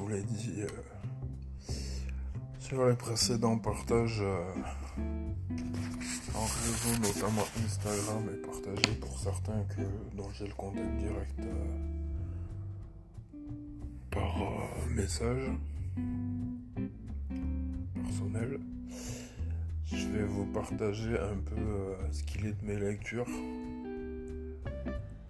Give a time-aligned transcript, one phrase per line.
[0.00, 1.72] vous l'ai dit euh,
[2.58, 4.42] sur les précédents partages euh,
[6.34, 11.66] en réseau, notamment Instagram, et partagé pour certains que, dont j'ai le contact direct euh,
[14.10, 14.38] par
[14.88, 15.50] message
[17.94, 18.58] personnel.
[19.84, 23.28] Je vais vous partager un peu ce qu'il est de mes lectures.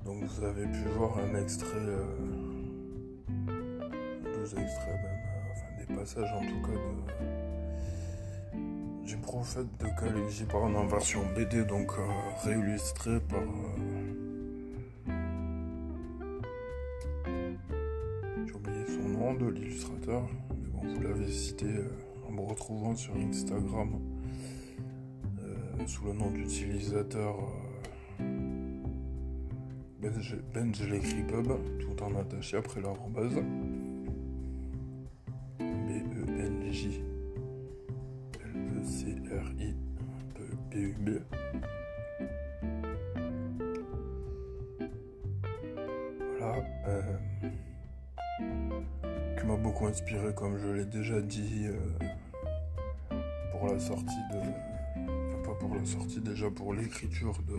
[0.04, 1.88] Donc vous avez pu voir un extrait
[4.58, 6.78] extraits même, euh, enfin des passages en tout cas
[8.52, 12.02] de, du prophète de Khalil Gibran en version BD, donc euh,
[12.44, 13.40] réillustré par.
[13.40, 13.44] Euh,
[18.46, 21.66] j'ai oublié son nom de l'illustrateur, mais bon, vous l'avez cité
[22.28, 24.00] en me retrouvant sur Instagram
[25.86, 27.34] sous le nom d'utilisateur.
[30.54, 33.42] Benjelekri Pub, tout en attaché après l'arrobase.
[46.38, 46.64] Voilà.
[46.88, 47.02] Euh,
[49.38, 51.78] qui m'a beaucoup inspiré, comme je l'ai déjà dit, euh,
[53.52, 54.40] pour la sortie de.
[55.44, 57.56] Pas pour la sortie, déjà pour l'écriture de.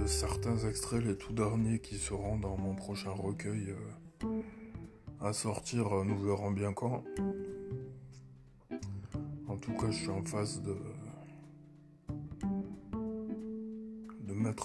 [0.00, 4.42] de certains extraits, les tout derniers qui seront dans mon prochain recueil euh,
[5.20, 7.04] à sortir, nous verrons bien quand.
[9.48, 10.76] En tout cas, je suis en face de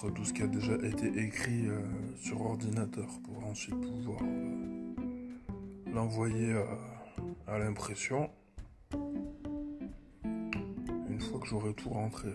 [0.04, 1.80] tout ce qui a déjà été écrit euh,
[2.16, 4.94] sur ordinateur pour ensuite pouvoir euh,
[5.92, 6.54] l'envoyer
[7.46, 8.28] à, l'impression
[11.08, 12.28] une fois que j'aurai tout rentré.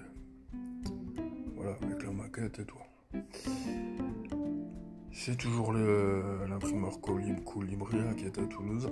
[1.55, 2.77] Voilà, avec la maquette et tout.
[5.11, 8.91] C'est toujours l'imprimeur Colibria qui est à Toulouse.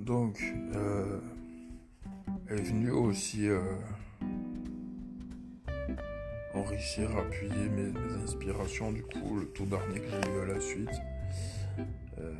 [0.00, 0.42] Donc,
[0.74, 1.20] euh,
[2.48, 3.46] est venu aussi
[6.60, 8.92] enrichir, appuyer mes, inspirations.
[8.92, 10.90] Du coup, le tout dernier que j'ai lu à la suite
[12.18, 12.32] euh,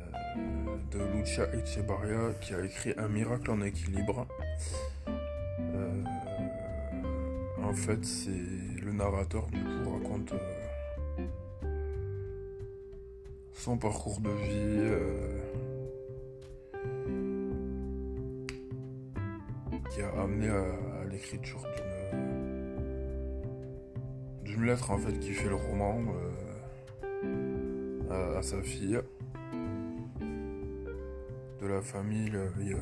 [0.91, 4.27] de Lucia Echebarria qui a écrit Un miracle en équilibre.
[5.59, 6.03] Euh,
[7.63, 11.27] en fait, c'est le narrateur du coup raconte euh,
[13.53, 15.31] son parcours de vie.
[19.89, 21.61] qui a amené à l'écriture
[24.61, 25.99] une lettre en fait qui fait le roman
[27.13, 28.99] euh, à, sa fille
[31.59, 32.77] de la famille euh,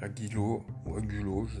[0.00, 1.58] Aguilo ou Agulo, je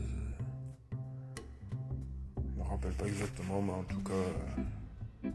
[2.40, 4.12] ne me rappelle pas exactement, mais en tout cas,
[5.24, 5.30] euh,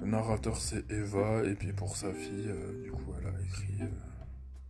[0.00, 2.52] le narrateur c'est Eva, et puis pour sa fille,
[2.82, 3.88] du coup, elle a écrit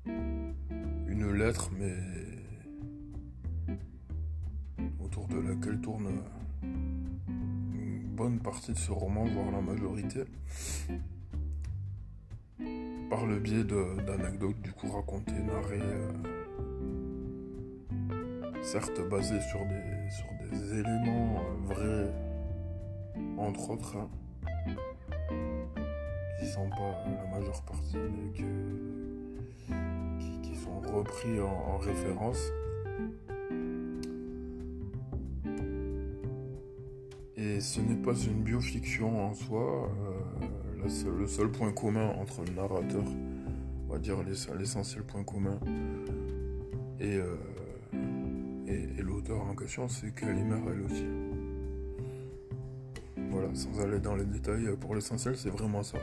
[0.07, 1.95] une lettre, mais
[5.55, 6.09] laquelle tourne
[6.63, 10.25] une bonne partie de ce roman, voire la majorité,
[13.11, 16.13] par le biais d'anecdotes du coup racontées, narrées, euh,
[18.63, 22.13] certes basées sur des, sur des éléments euh, vrais,
[23.39, 24.09] entre autres, hein,
[26.41, 28.45] qui sont pas la majeure partie, mais qui,
[30.57, 32.53] sont repris en référence.
[37.55, 39.89] Et ce n'est pas une biofiction en soi.
[40.83, 43.05] Euh, le seul point commun entre le narrateur,
[43.89, 44.17] on va dire
[44.59, 45.59] l'essentiel point commun,
[47.01, 47.37] euh,
[48.67, 51.07] et, l'auteur en question, c'est Kalimar elle aussi.
[53.31, 55.99] Voilà, sans aller dans les détails, pour l'essentiel, c'est vraiment ça.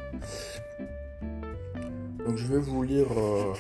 [2.26, 3.54] Donc je vais vous lire euh,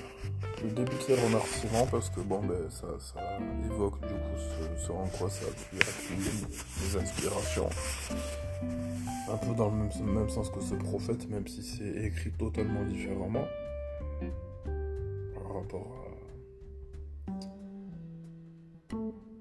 [0.63, 2.88] le début de ces remerciements parce que bon ben ça,
[3.65, 4.11] évoque du
[4.81, 7.69] ce, en quoi ça a les inspirations.
[9.30, 9.78] Un peu dans le
[10.12, 13.45] même, sens que ce prophète, même si c'est écrit totalement différemment
[15.33, 16.01] par rapport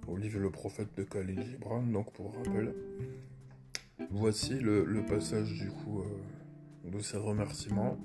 [0.06, 1.82] au livre Le prophète de Khalil Gibran.
[1.82, 2.74] Donc pour rappel,
[4.10, 7.98] voici le, passage du coup euh, de ces remerciements.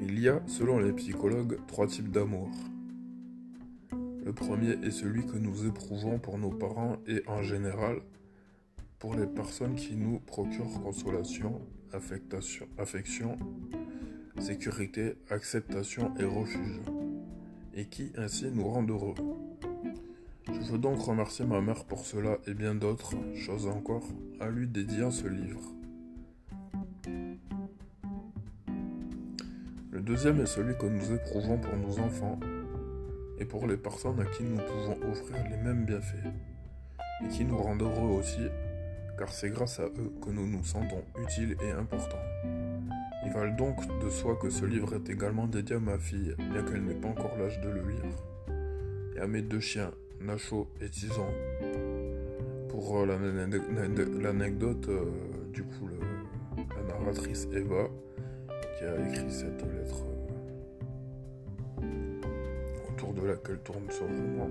[0.00, 2.48] Il y a, selon les psychologues, trois types d'amour.
[4.28, 7.96] Le premier est celui que nous éprouvons pour nos parents et en général
[8.98, 11.62] pour les personnes qui nous procurent consolation,
[12.76, 13.38] affection,
[14.38, 16.78] sécurité, acceptation et refuge,
[17.72, 19.14] et qui ainsi nous rendent heureux.
[20.46, 24.06] Je veux donc remercier ma mère pour cela et bien d'autres choses encore
[24.40, 25.72] à lui dédiant ce livre.
[29.90, 32.38] Le deuxième est celui que nous éprouvons pour nos enfants
[33.40, 36.32] et pour les personnes à qui nous pouvons offrir les mêmes bienfaits
[37.24, 38.46] et qui nous rendent heureux aussi,
[39.18, 42.16] car c'est grâce à eux que nous nous sentons utiles et importants.
[43.24, 46.62] Il va donc de soi que ce livre est également dédié à ma fille, bien
[46.62, 48.04] qu'elle n'ait pas encore l'âge de le lire,
[49.16, 49.90] et à mes deux chiens,
[50.20, 51.26] Nacho et Tison.
[52.68, 53.06] Pour euh,
[54.20, 55.04] l'anecdote, euh,
[55.52, 55.88] du coup,
[56.56, 57.88] la narratrice Eva,
[58.78, 60.07] qui a écrit cette lettre
[63.28, 64.48] euh, laquelle tourne son roman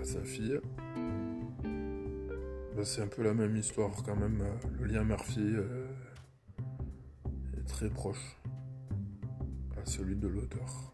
[0.00, 0.60] à sa fille,
[2.74, 4.42] bah, c'est un peu la même histoire quand même.
[4.78, 5.58] Le lien mère-fille
[7.56, 8.36] est très proche
[9.80, 10.92] à celui de l'auteur.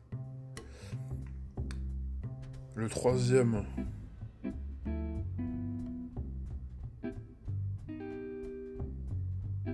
[2.75, 3.65] Le troisième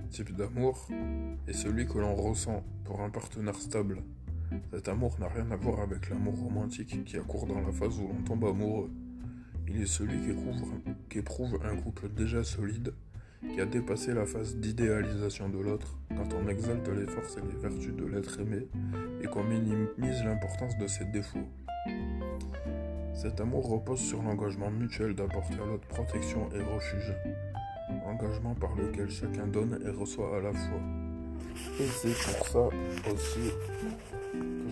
[0.09, 0.87] type d'amour
[1.47, 4.01] est celui que l'on ressent pour un partenaire stable.
[4.71, 8.07] Cet amour n'a rien à voir avec l'amour romantique qui accourt dans la phase où
[8.07, 8.89] l'on tombe amoureux.
[9.67, 10.33] Il est celui
[11.09, 12.93] qui éprouve, un couple déjà solide,
[13.41, 17.59] qui a dépassé la phase d'idéalisation de l'autre, quand on exalte les forces et les
[17.61, 18.67] vertus de l'être aimé
[19.21, 21.47] et qu'on minimise l'importance de ses défauts.
[23.13, 27.13] Cet amour repose sur l'engagement mutuel d'apporter à l'autre protection et refuge.
[28.05, 30.81] Engagement par lequel chacun donne et reçoit à la fois.
[31.79, 32.69] Et c'est pour ça
[33.11, 33.51] aussi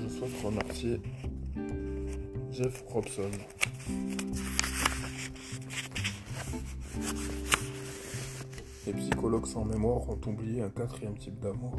[0.08, 1.02] je souhaite remercier
[2.52, 3.30] Jeff Robson.
[8.86, 11.76] Les psychologues sans mémoire ont oublié un quatrième type d'amour,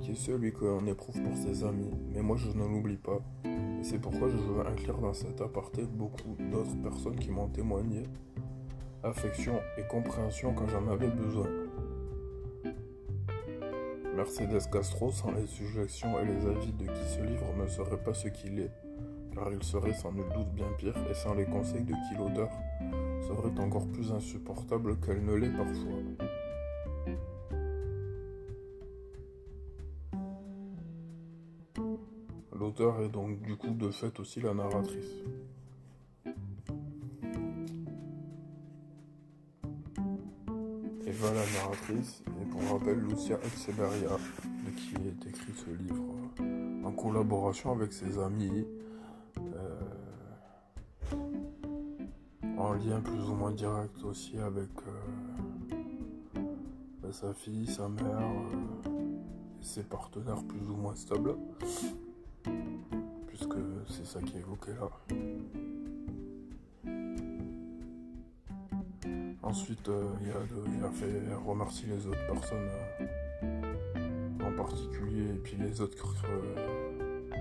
[0.00, 3.20] qui est celui que l'on éprouve pour ses amis, mais moi je ne l'oublie pas.
[3.44, 8.04] Et c'est pourquoi je veux inclure dans cet aparté beaucoup d'autres personnes qui m'ont témoigné
[9.02, 11.46] affection et compréhension quand j'en avais besoin.
[14.18, 18.12] Mercedes Castro, sans les suggestions et les avis de qui ce livre ne serait pas
[18.12, 18.72] ce qu'il est,
[19.32, 22.50] car il serait sans nul doute bien pire, et sans les conseils de qui l'auteur
[23.28, 26.02] serait encore plus insupportable qu'elle ne l'est parfois.
[32.58, 35.22] L'auteur est donc du coup de fait aussi la narratrice.
[41.06, 42.24] Eva la narratrice,
[42.58, 46.14] et pour rappel Lucia de qui est écrit ce livre
[46.84, 48.66] en collaboration avec ses amis,
[49.38, 49.80] euh,
[52.56, 56.42] en lien plus ou moins direct aussi avec euh,
[57.02, 58.04] bah, sa fille, sa mère
[58.86, 58.90] euh,
[59.60, 61.34] et ses partenaires plus ou moins stables
[63.90, 64.90] c'est ça qui est évoqué là.
[69.48, 72.68] Ensuite, euh, il, a fait remercier les autres personnes
[73.00, 77.32] euh, en particulier et puis les autres euh,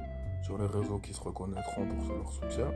[0.41, 2.71] sur les réseaux qui se reconnaîtront pour leur soutien.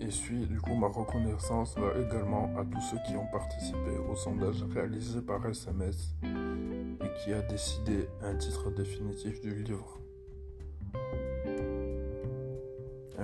[0.00, 4.14] Et suit du coup ma reconnaissance va également à tous ceux qui ont participé au
[4.14, 10.03] sondage réalisé par SMS et qui a décidé un titre définitif du livre.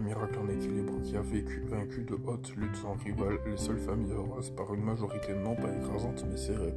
[0.00, 4.12] Miracle en équilibre qui a vécu, vaincu de hautes luttes sans rival les seules familles
[4.12, 6.74] heureuses par une majorité non pas écrasante mais serrée.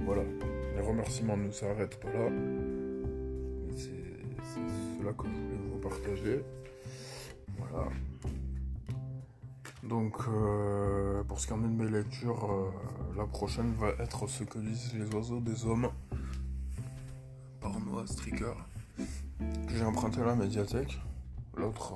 [0.00, 0.22] Voilà,
[0.74, 2.30] les remerciements ne s'arrêtent pas là.
[3.76, 4.60] C'est
[4.98, 6.44] cela que je voulais vous partager.
[7.58, 7.88] Voilà.
[9.82, 12.70] Donc, euh, pour ce qui en est de mes lectures, euh,
[13.16, 15.88] la prochaine va être Ce que disent les oiseaux des hommes
[17.60, 18.54] par Noah Stricker,
[19.38, 20.98] que j'ai emprunté à la médiathèque.
[21.58, 21.94] L'autre,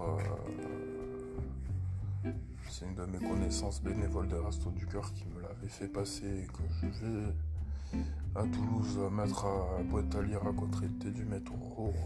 [2.24, 2.30] euh,
[2.68, 6.26] c'est une de mes connaissances bénévoles des Restos du Cœur qui me l'avait fait passer
[6.26, 7.32] et que je vais
[8.34, 11.54] à Toulouse mettre à boîte à lire à côté du métro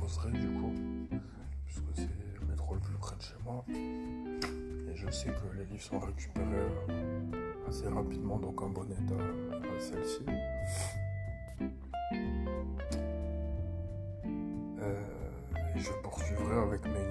[0.01, 0.75] Roseraie du coup,
[1.65, 2.09] puisque c'est
[2.41, 3.65] le métro le plus près de chez moi.
[3.71, 6.45] Et je sais que les livres sont récupérés
[6.91, 10.25] euh, assez rapidement, donc en bon état à celle-ci.
[15.79, 17.06] je poursuivrai avec mes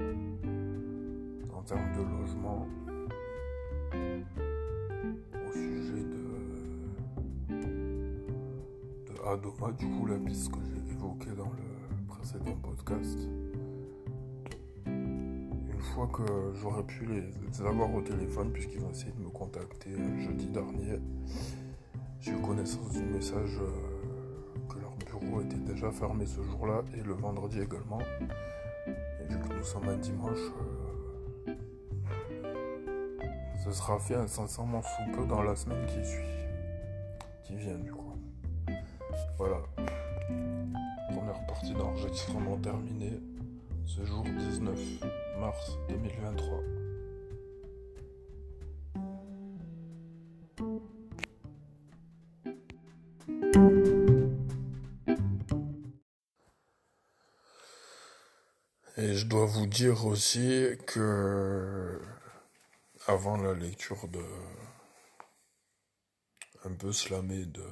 [0.00, 0.14] euh,
[1.52, 2.66] en termes de logement
[5.34, 7.52] au sujet de,
[9.28, 13.18] Adoma, du coup la piste que j'ai évoquée dans le précédent podcast.
[14.86, 16.22] Une fois que
[16.54, 20.98] j'aurai pu les avoir au téléphone, puisqu'ils ont essayé de me contacter jeudi dernier,
[22.20, 23.58] j'ai eu connaissance du message.
[25.72, 27.98] Déjà fermé ce jour-là et le vendredi également.
[28.86, 30.38] Et vu que nous sommes un dimanche,
[31.48, 31.54] euh,
[33.64, 36.26] ce sera fait incessamment sous peu dans la semaine qui suit,
[37.42, 38.18] qui vient du coup.
[39.38, 39.62] Voilà.
[41.08, 43.18] Première partie d'enregistrement terminée
[43.86, 44.78] ce jour 19
[45.40, 46.81] mars 2023.
[59.32, 61.98] Dois vous dire aussi que
[63.06, 64.22] avant la lecture de
[66.64, 67.64] un peu slamé de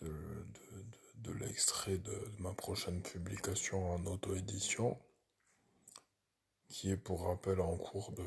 [0.00, 4.98] de, l'extrait de, ma prochaine publication en auto-édition,
[6.68, 8.26] qui est pour rappel en cours de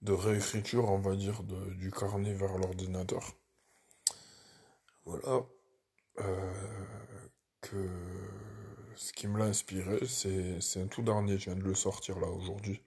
[0.00, 3.36] de réécriture, on va dire, du carnet vers l'ordinateur.
[5.04, 5.44] Voilà.
[6.20, 7.28] Euh,
[7.60, 7.88] que
[8.96, 12.28] ce qui me l'a inspiré, c'est un tout dernier, je viens de le sortir là
[12.28, 12.80] aujourd'hui.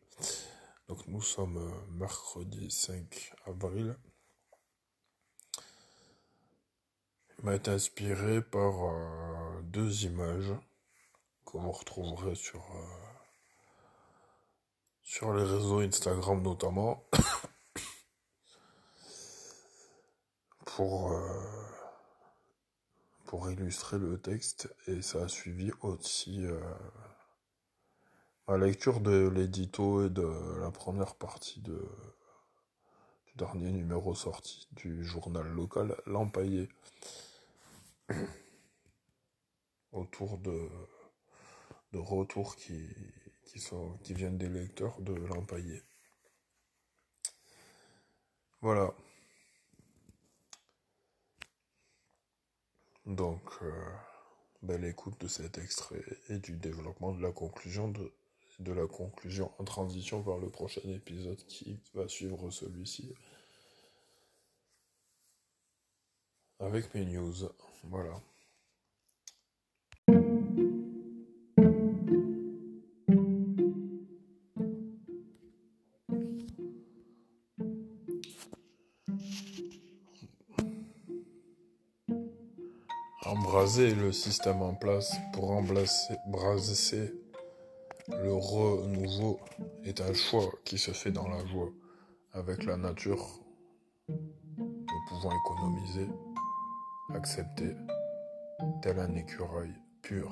[0.88, 3.96] Donc nous sommes euh, mercredi 5 avril.
[7.40, 10.54] Il m'a été inspiré par euh, deux images
[11.46, 12.66] que vous retrouverez sur,
[15.04, 17.04] sur les réseaux Instagram notamment.
[20.66, 21.12] pour
[23.28, 26.60] pour illustrer le texte et ça a suivi aussi euh,
[28.48, 31.78] ma lecture de l'édito et de la première partie de,
[33.26, 36.70] du dernier numéro sorti du journal local L'Empaillé
[39.92, 40.70] autour de,
[41.92, 42.88] de retours qui,
[43.44, 45.84] qui, sont, qui viennent des lecteurs de L'Empaillé.
[48.62, 48.94] Voilà.
[53.08, 53.72] Donc, euh,
[54.62, 58.12] belle écoute de cet extrait et du développement de la conclusion de,
[58.60, 63.16] de la conclusion en transition vers le prochain épisode qui va suivre celui-ci.
[66.60, 67.34] Avec mes news.
[67.86, 68.22] Voilà.
[83.68, 87.14] Embraser le système en place pour embrasser
[88.08, 89.42] le renouveau
[89.84, 91.70] est un choix qui se fait dans la joie.
[92.32, 93.28] Avec la nature,
[94.08, 96.08] nous pouvons économiser,
[97.14, 97.76] accepter,
[98.82, 100.32] tel un écureuil pur.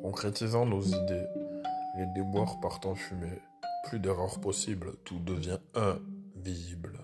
[0.00, 1.26] Concrétisant nos idées,
[1.98, 3.42] les déboires partent en fumée,
[3.86, 7.03] plus d'erreurs possibles, tout devient invisible.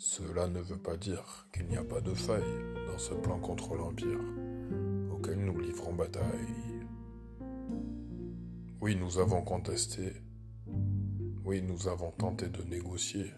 [0.00, 2.44] Cela ne veut pas dire qu'il n'y a pas de faille
[2.86, 4.20] dans ce plan contre l'Empire
[5.10, 6.84] auquel nous livrons bataille.
[8.80, 10.12] Oui, nous avons contesté.
[11.44, 13.34] Oui, nous avons tenté de négocier.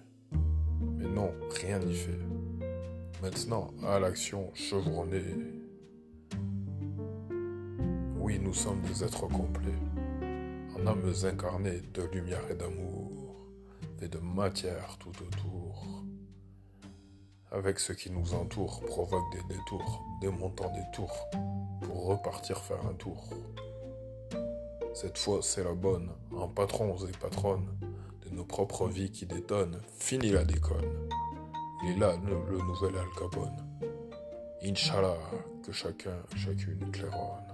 [0.99, 2.21] Mais non, rien n'y fait.
[3.23, 5.35] Maintenant, à l'action chevronnée.
[8.19, 9.81] Oui, nous sommes des êtres complets,
[10.77, 13.47] en âmes incarnées de lumière et d'amour,
[14.03, 15.90] et de matière tout autour
[17.53, 21.29] avec ce qui nous entoure, provoque des détours, démontant des tours,
[21.83, 23.31] pour repartir faire un tour.
[24.95, 27.69] Cette fois, c'est la bonne, en patrons et patronnes
[28.25, 29.81] de nos propres vies qui détonnent.
[29.99, 31.09] Fini la déconne.
[31.85, 33.57] Il là le, nouvel Al Capone.
[34.63, 35.17] Inch'Allah,
[35.65, 37.47] que chacun, chacune claironne.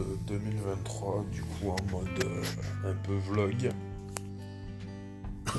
[0.00, 2.42] De 2023, du coup en mode euh,
[2.90, 3.70] un peu vlog.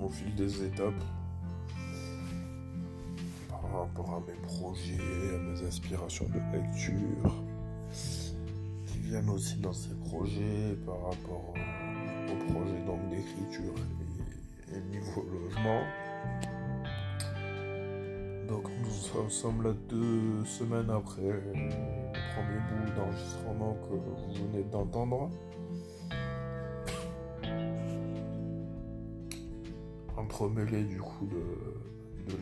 [0.00, 1.02] Au fil des étapes,
[3.48, 7.34] par rapport à mes projets, à mes inspirations de lecture,
[8.86, 12.78] qui viennent aussi dans ces projets par rapport au projet
[13.10, 13.74] d'écriture
[14.72, 15.82] et, niveau logement.
[18.48, 21.97] Donc nous sommes là deux semaines après le
[22.96, 25.30] d'enregistrement que vous venez d'entendre.
[30.16, 31.42] Entremêlé du coup de,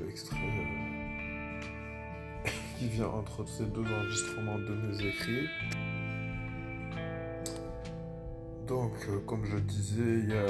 [0.04, 0.36] l'extrait
[2.78, 5.46] qui vient entre ces deux enregistrements de mes écrits.
[8.66, 10.46] Donc, euh, comme je disais, il y a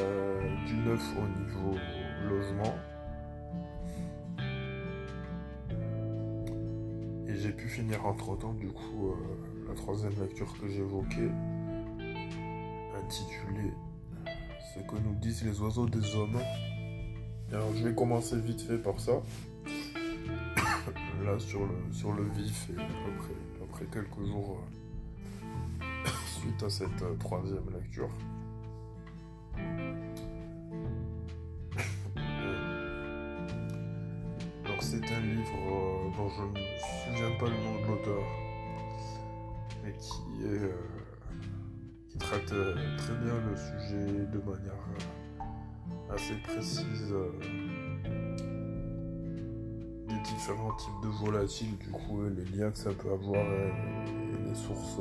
[0.66, 1.76] du neuf au niveau
[2.28, 2.74] logement.
[7.76, 9.16] Finir entre temps, du coup, euh,
[9.68, 11.30] la troisième lecture que j'évoquais,
[13.04, 13.74] intitulée
[14.74, 16.38] Ce que nous disent les oiseaux des hommes.
[17.52, 19.20] Alors, je vais commencer vite fait par ça.
[21.22, 24.62] Là, sur le, sur le vif, et après, après quelques jours
[25.82, 25.84] euh,
[26.40, 28.08] suite à cette euh, troisième lecture.
[34.64, 35.85] Donc, c'est un livre
[37.38, 38.22] pas le nom de l'auteur,
[39.84, 40.62] mais qui est.
[40.62, 40.72] euh,
[42.08, 44.86] qui traite euh, très bien le sujet de manière
[45.40, 47.14] euh, assez précise
[50.08, 53.68] des différents types de volatiles, du coup, et les liens que ça peut avoir et,
[53.68, 55.00] et les sources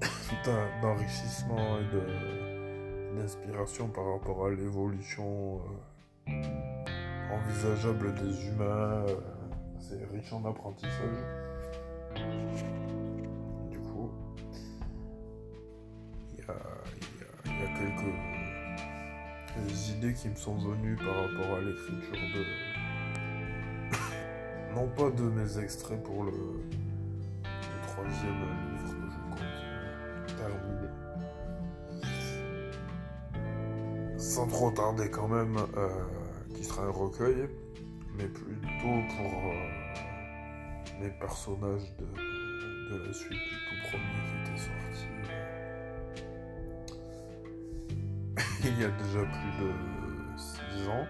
[0.82, 5.60] d'enrichissement et d'inspiration par rapport à l'évolution
[7.32, 9.04] envisageable des humains.
[9.80, 11.24] C'est riche en apprentissage.
[13.70, 14.10] Du coup,
[16.32, 16.54] il y a,
[17.78, 18.14] quelques
[19.90, 22.44] idées qui me sont venues par rapport à l'écriture de.
[24.74, 26.32] non pas de mes extraits pour le,
[27.82, 28.40] troisième
[28.72, 29.40] livre que je compte
[30.36, 30.90] terminer.
[34.18, 35.88] Sans trop tarder quand même, euh,
[36.54, 37.48] qui sera un recueil,
[38.16, 44.58] mais plutôt pour euh, les personnages de, de la suite du tout premier qui était
[44.58, 45.06] sorti.
[48.64, 49.72] il y a déjà plus de
[50.36, 51.06] 6 ans.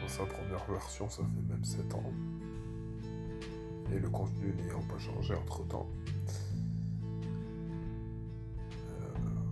[0.00, 2.12] Dans sa première version, ça fait même 7 ans.
[3.92, 5.88] Et le contenu n'ayant pas changé entre temps.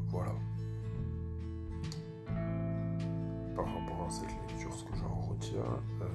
[0.09, 0.33] voilà.
[3.55, 4.36] Par rapport à cette
[5.55, 6.07] euh,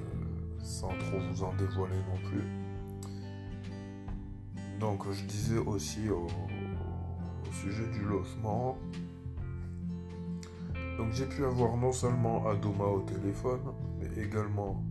[0.58, 2.44] sans trop vous en dévoiler non plus.
[4.78, 6.26] Donc, je disais aussi au,
[7.52, 8.76] sujet du logement.
[10.96, 13.60] Donc j'ai pu avoir non seulement Adoma au téléphone,
[13.98, 14.82] mais également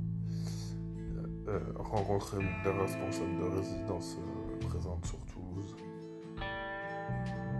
[1.47, 5.75] euh, rencontrer l'une des responsables de résidence euh, présente sur Toulouse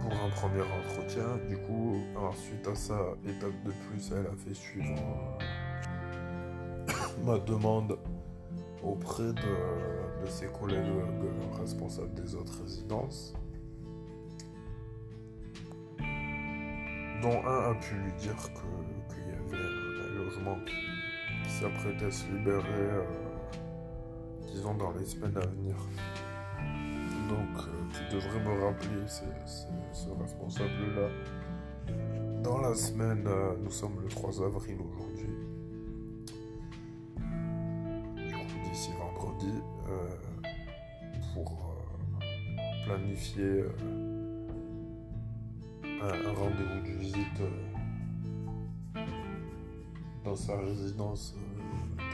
[0.00, 1.38] pour un premier entretien.
[1.48, 5.44] Du coup, ensuite à ça, étape de plus, elle a fait suivre euh,
[7.22, 7.98] ma demande
[8.82, 10.86] auprès de, ses collègues
[11.58, 13.34] responsables des autres résidences.
[17.22, 18.36] dont un a pu lui dire
[19.08, 23.04] qu'il y avait un, logement qui, s'apprêtait à se libérer, euh,
[24.52, 25.76] disons, dans les semaines à venir.
[27.28, 31.08] Donc, euh, tu devrais me rappeler ce responsable-là.
[32.42, 35.30] Dans la semaine, euh, nous sommes le 3 avril aujourd'hui.
[43.38, 43.68] Euh,
[45.84, 49.00] un, rendez-vous de visite euh,
[50.24, 51.34] dans sa résidence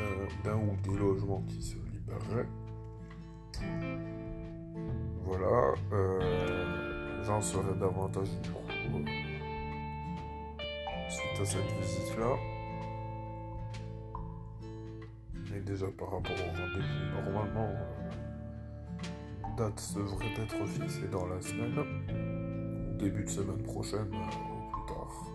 [0.00, 2.48] euh, d'un ou des logements qui se libéreraient.
[5.24, 5.74] Voilà,
[7.24, 9.04] j'en saurai davantage du coup
[11.08, 12.34] suite à cette visite-là.
[15.54, 17.70] Et déjà par rapport au rendez-vous, normalement,
[19.58, 21.84] date devrait être fixée dans la semaine
[22.96, 25.26] début de semaine prochaine euh, au plus tard.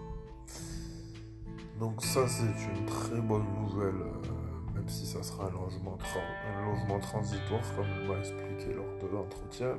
[1.80, 6.58] Donc ça c'est une très bonne nouvelle, euh, même si ça sera un logement, tra-
[6.58, 9.78] un logement transitoire comme on m'a expliqué lors de l'entretien.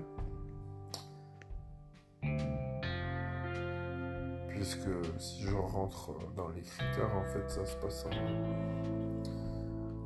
[4.48, 8.06] Puisque si je rentre dans les critères, en fait ça se passe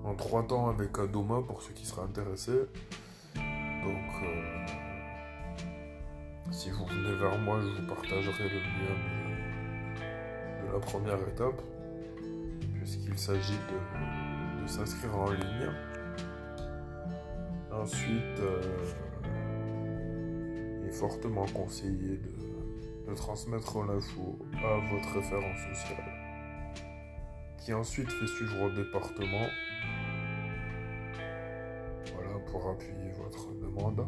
[0.05, 2.66] en, en trois temps avec Adoma pour ceux qui seraient intéressés.
[3.35, 4.18] Donc
[6.69, 8.95] si vous venez vers moi, je vous partagerai le lien
[10.67, 11.63] de, la première étape,
[12.75, 15.71] puisqu'il s'agit de, s'inscrire en ligne.
[17.73, 18.61] Ensuite, euh,
[20.83, 26.05] il est fortement conseillé de, de transmettre l'info à votre référent social,
[27.65, 29.47] qui ensuite fait suivre au département,
[32.15, 34.05] voilà, pour appuyer votre demande.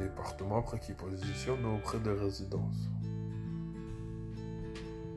[0.00, 2.90] Département après qui positionne auprès des résidences.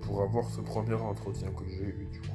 [0.01, 2.27] Pour avoir ce premier entretien que j'ai eu du coup.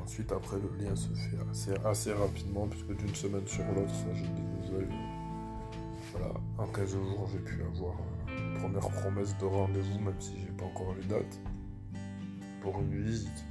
[0.00, 4.22] ensuite, après, le lien se fait assez, assez rapidement, puisque d'une semaine sur l'autre, j'ai
[4.22, 4.94] des nouvelles.
[6.12, 7.94] Voilà, en 15 jours, j'ai pu avoir
[8.28, 11.40] une première promesse de rendez-vous, même si j'ai pas encore les dates,
[12.62, 13.44] pour une visite.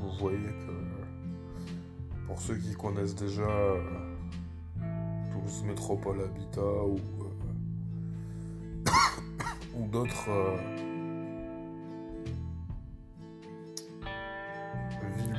[0.00, 4.13] Vous voyez que pour ceux qui connaissent déjà euh,
[5.34, 6.96] Toulouse Métropole Habitat ou,
[8.86, 10.28] euh, d'autres.
[10.28, 10.56] Euh,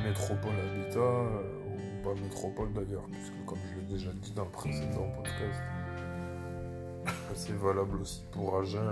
[0.03, 4.51] métropole habitat, euh, ou pas métropole d'ailleurs, puisque comme je l'ai déjà dit dans le
[4.51, 5.61] précédent podcast,
[7.33, 8.87] c'est valable aussi pour Agen,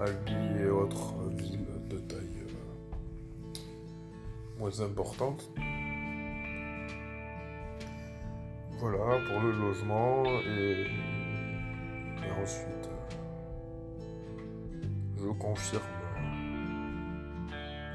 [0.00, 2.44] Albi et autres villes de taille
[4.58, 5.48] moins importante.
[8.80, 10.86] Voilà pour le logement et,
[12.40, 12.88] ensuite
[15.16, 15.82] je confirme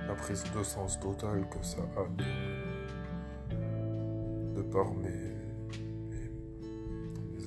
[0.09, 2.03] la prise de sens totale que ça a
[4.55, 5.31] de, par mes,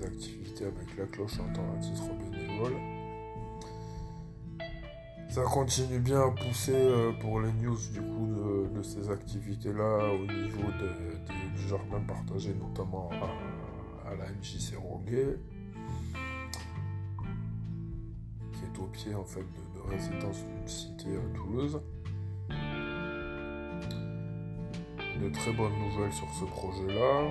[0.03, 2.77] activités avec la cloche en tant à titre bénévole.
[5.29, 8.46] Ça continue bien à pousser euh, pour les news du coup de,
[8.83, 10.69] ces activités-là au niveau
[11.57, 13.11] du jardin partagé, notamment
[14.05, 15.39] à, la MJC Roguet,
[18.53, 21.81] qui est au pied en fait de, de résidence d'une cité à Toulouse.
[25.21, 27.29] de très bonnes nouvelles sur ce projet-là.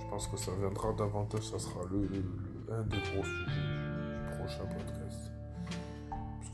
[0.00, 2.08] Je pense que ça viendra davantage, ça sera le,
[2.72, 4.93] un des gros sujets du, prochain podcast.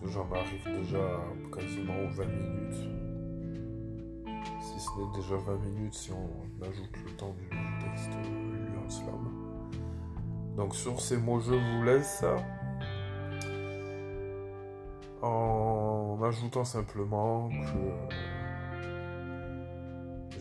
[0.02, 1.20] J'en arrive déjà
[1.54, 2.90] quasiment aux 20 minutes.
[4.60, 7.48] Si ce n'est déjà 20 minutes si on ajoute le temps du,
[7.84, 9.28] texte lu en slam.
[10.56, 12.24] Donc sur ces mots, je vous laisse.
[15.22, 18.29] En ajoutant simplement que je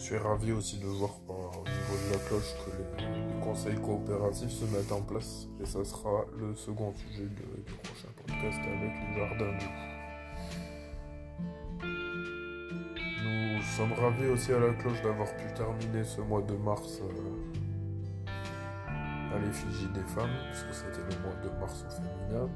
[0.09, 4.65] suis ravi aussi de voir au niveau de la cloche que les, conseils coopératifs se
[4.65, 5.47] mettent en place.
[5.61, 7.43] Et ça sera le second sujet du
[7.83, 9.65] prochain podcast avec les jardins du
[13.23, 18.25] Nous sommes ravis aussi à la cloche d'avoir pu terminer ce mois de mars euh,
[19.35, 22.49] à l'effigie des femmes, puisque c'était le mois de mars au féminin.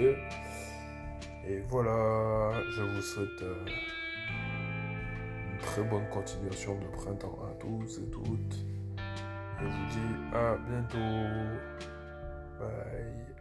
[0.00, 3.64] Et voilà, je vous souhaite euh,
[5.52, 8.56] une très bonne continuation de printemps à tous et toutes.
[9.60, 10.98] Je vous dis à bientôt.
[12.58, 13.31] Bye.